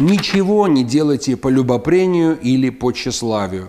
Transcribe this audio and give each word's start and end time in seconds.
Ничего 0.00 0.66
не 0.66 0.82
делайте 0.82 1.36
по 1.36 1.48
любопрению 1.48 2.38
или 2.40 2.70
по 2.70 2.90
тщеславию, 2.90 3.68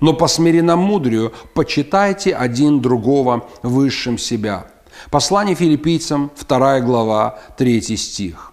но 0.00 0.12
по 0.12 0.28
смиренномудрию 0.28 1.32
почитайте 1.54 2.34
один 2.34 2.80
другого 2.80 3.48
высшим 3.62 4.18
себя. 4.18 4.66
Послание 5.10 5.54
филиппийцам, 5.54 6.30
2 6.46 6.80
глава, 6.80 7.38
3 7.56 7.96
стих. 7.96 8.52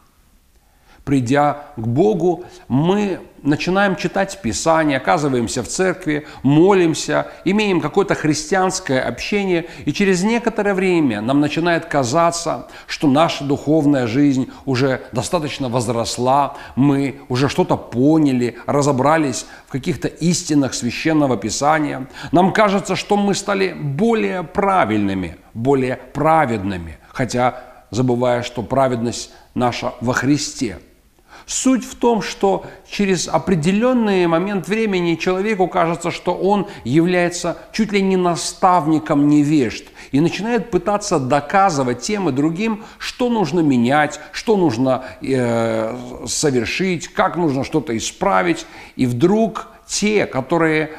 Придя 1.06 1.66
к 1.76 1.86
Богу, 1.86 2.46
мы 2.70 3.20
начинаем 3.42 3.98
читать 3.98 4.40
Писание, 4.42 4.98
оказываемся 4.98 5.62
в 5.62 5.68
церкви, 5.68 6.26
молимся, 6.44 7.28
имеем 7.44 7.82
какое-то 7.82 8.16
христианское 8.16 9.02
общение, 9.02 9.68
и 9.84 9.92
через 9.92 10.24
некоторое 10.24 10.74
время 10.74 11.20
нам 11.20 11.42
начинает 11.42 11.86
казаться, 11.86 12.68
что 12.88 13.08
наша 13.08 13.44
духовная 13.44 14.08
жизнь 14.08 14.50
уже 14.66 15.02
достаточно 15.12 15.68
возросла, 15.68 16.56
мы 16.78 17.20
уже 17.28 17.50
что-то 17.50 17.76
поняли, 17.76 18.58
разобрались 18.66 19.46
в 19.68 19.72
каких-то 19.74 20.08
истинах 20.08 20.74
священного 20.74 21.36
Писания. 21.36 22.08
Нам 22.32 22.54
кажется, 22.54 22.96
что 22.96 23.18
мы 23.18 23.36
стали 23.36 23.74
более 23.74 24.44
правильными, 24.44 25.36
более 25.54 25.98
праведными, 25.98 26.98
хотя 27.10 27.62
забывая, 27.92 28.42
что 28.42 28.64
праведность 28.64 29.32
наша 29.54 29.94
во 30.00 30.14
Христе– 30.14 30.80
Суть 31.46 31.84
в 31.84 31.96
том, 31.96 32.22
что 32.22 32.66
через 32.90 33.28
определенный 33.28 34.28
момент 34.28 34.68
времени 34.68 35.16
человеку 35.16 35.68
кажется, 35.68 36.12
что 36.12 36.34
он 36.34 36.68
является 36.84 37.58
чуть 37.72 37.92
ли 37.92 38.02
не 38.02 38.18
наставником 38.18 39.28
невежд 39.28 39.86
и 40.12 40.20
начинает 40.20 40.72
пытаться 40.72 41.20
доказывать 41.20 42.02
тем 42.02 42.30
и 42.30 42.32
другим, 42.32 42.84
что 42.98 43.30
нужно 43.30 43.60
менять, 43.60 44.20
что 44.32 44.56
нужно 44.56 45.04
э, 45.22 45.96
совершить, 46.28 47.08
как 47.10 47.36
нужно 47.36 47.64
что-то 47.64 47.98
исправить. 47.98 48.66
И 48.96 49.06
вдруг 49.06 49.68
те, 49.88 50.26
которые 50.26 50.92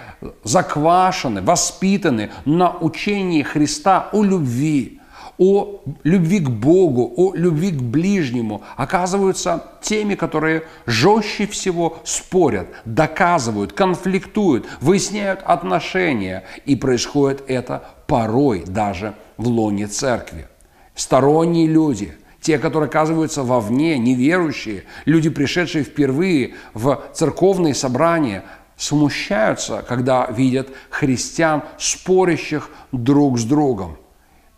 заквашены, 0.42 1.42
воспитаны 1.42 2.30
на 2.44 2.76
учении 2.76 3.42
Христа 3.42 4.08
о 4.12 4.22
любви, 4.22 5.00
о 5.38 5.80
любви 6.02 6.40
к 6.40 6.48
Богу, 6.48 7.12
о 7.16 7.34
любви 7.34 7.70
к 7.70 7.82
ближнему, 7.82 8.62
оказываются 8.76 9.72
теми, 9.82 10.14
которые 10.14 10.64
жестче 10.86 11.46
всего 11.46 11.98
спорят, 12.04 12.68
доказывают, 12.84 13.72
конфликтуют, 13.72 14.66
выясняют 14.80 15.40
отношения. 15.44 16.44
И 16.64 16.76
происходит 16.76 17.44
это 17.48 17.84
порой 18.06 18.64
даже 18.66 19.14
в 19.36 19.48
лоне 19.48 19.86
церкви. 19.86 20.46
Сторонние 20.94 21.66
люди– 21.66 22.14
те, 22.44 22.58
которые 22.58 22.88
оказываются 22.88 23.42
вовне, 23.42 23.96
неверующие, 23.98 24.84
люди, 25.06 25.30
пришедшие 25.30 25.82
впервые 25.82 26.56
в 26.74 27.02
церковные 27.14 27.72
собрания, 27.72 28.44
смущаются, 28.76 29.82
когда 29.88 30.26
видят 30.26 30.68
христиан, 30.90 31.62
спорящих 31.78 32.68
друг 32.92 33.38
с 33.38 33.44
другом. 33.44 33.96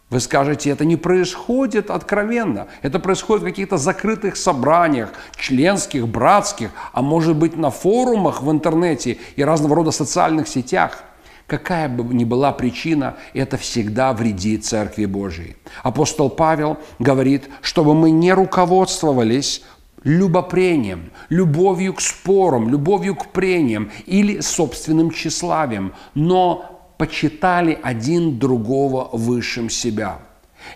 Вы 0.09 0.21
скажете, 0.21 0.71
это 0.71 0.85
не 0.85 0.97
происходит 0.97 1.91
откровенно. 1.91 2.69
Это 2.83 3.01
происходит 3.01 3.43
в 3.43 3.47
каких-то 3.47 3.77
закрытых 3.77 4.37
собраниях, 4.37 5.13
членских, 5.37 6.07
братских, 6.07 6.71
а 6.93 7.03
может 7.03 7.37
быть 7.37 7.57
на 7.57 7.71
форумах 7.71 8.41
в 8.41 8.51
интернете 8.51 9.19
и 9.35 9.43
разного 9.43 9.77
рода 9.77 9.91
социальных 9.91 10.47
сетях. 10.47 11.03
Какая 11.49 11.89
бы 11.89 12.03
ни 12.15 12.25
была 12.25 12.53
причина, 12.53 13.17
это 13.35 13.57
всегда 13.57 14.13
вредит 14.13 14.65
Церкви 14.65 15.07
Божией. 15.07 15.57
Апостол 15.83 16.31
Павел 16.31 16.79
говорит, 16.99 17.49
чтобы 17.61 17.95
мы 17.95 18.11
не 18.13 18.33
руководствовались 18.33 19.63
любопрением, 20.05 21.11
любовью 21.31 21.95
к 21.95 22.01
спорам, 22.01 22.69
любовью 22.69 23.17
к 23.17 23.27
прениям 23.29 23.91
или 24.07 24.41
собственным 24.41 25.11
тщеславием, 25.11 25.95
но 26.15 26.76
почитали 26.97 27.79
один 27.83 28.39
другого 28.39 29.09
высшим 29.13 29.71
себя. 29.71 30.19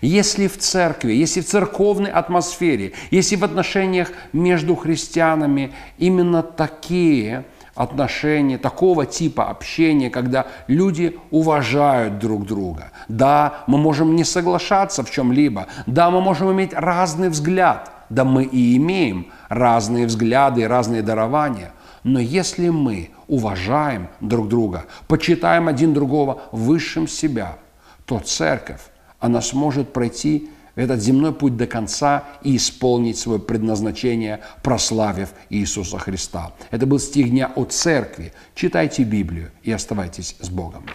Если 0.00 0.47
в 0.47 0.56
церкви, 0.58 1.12
если 1.12 1.41
в 1.41 1.47
церковной 1.47 2.10
атмосфере, 2.10 2.92
если 3.10 3.36
в 3.36 3.44
отношениях 3.44 4.12
между 4.32 4.76
христианами 4.76 5.72
именно 5.98 6.42
такие 6.42 7.44
отношения, 7.75 8.59
такого 8.59 9.06
типа 9.06 9.48
общения, 9.48 10.10
когда 10.10 10.47
люди 10.66 11.19
уважают 11.30 12.19
друг 12.19 12.47
друга. 12.47 12.92
Да, 13.09 13.64
мы 13.66 13.78
можем 13.78 14.14
не 14.14 14.25
соглашаться 14.25 15.03
в 15.03 15.10
чем-либо, 15.10 15.66
да, 15.86 16.10
мы 16.10 16.20
можем 16.20 16.53
иметь 16.53 16.72
разный 16.75 17.30
взгляд, 17.30 17.91
да, 18.10 18.25
мы 18.25 18.44
и 18.44 18.76
имеем 18.76 19.32
разные 19.48 20.06
взгляды 20.06 20.62
и 20.62 20.64
разные 20.64 21.03
дарования– 21.03 21.72
но 22.04 22.20
если 22.20 22.68
мы 22.68 23.10
уважаем 23.28 24.08
друг 24.20 24.48
друга, 24.48 24.86
почитаем 25.06 25.68
один 25.68 25.92
другого 25.92 26.42
высшим 26.52 27.06
себя, 27.06 27.58
то 28.06 28.18
церковь, 28.20 28.80
она 29.18 29.40
сможет 29.40 29.92
пройти 29.92 30.48
этот 30.74 31.00
земной 31.00 31.32
путь 31.32 31.56
до 31.56 31.66
конца 31.66 32.24
и 32.42 32.56
исполнить 32.56 33.18
свое 33.18 33.38
предназначение, 33.38 34.40
прославив 34.62 35.30
Иисуса 35.50 35.98
Христа. 35.98 36.52
Это 36.70 36.86
был 36.86 36.98
стих 36.98 37.30
дня 37.30 37.52
о 37.54 37.64
церкви. 37.64 38.32
Читайте 38.54 39.02
Библию 39.02 39.50
и 39.62 39.72
оставайтесь 39.72 40.36
с 40.40 40.48
Богом. 40.48 40.86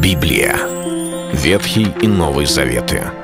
Библия. 0.00 0.56
Ветхий 1.32 1.88
и 2.00 2.06
Новый 2.06 2.46
Заветы. 2.46 3.23